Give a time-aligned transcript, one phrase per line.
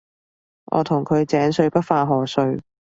[0.71, 2.59] 我同佢井水不犯河水